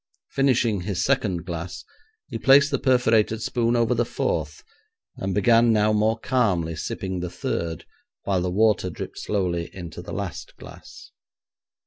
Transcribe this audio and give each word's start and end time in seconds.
Finishing 0.31 0.81
his 0.81 1.05
second 1.05 1.45
glass 1.45 1.83
he 2.27 2.39
placed 2.39 2.71
the 2.71 2.79
perforated 2.79 3.39
spoon 3.39 3.75
over 3.75 3.93
the 3.93 4.03
fourth, 4.03 4.63
and 5.17 5.35
began 5.35 5.71
now 5.71 5.93
more 5.93 6.17
calmly 6.17 6.75
sipping 6.75 7.19
the 7.19 7.29
third 7.29 7.85
while 8.23 8.41
the 8.41 8.49
water 8.49 8.89
dripped 8.89 9.19
slowly 9.19 9.69
into 9.75 10.01
the 10.01 10.11
last 10.11 10.55
glass. 10.57 11.11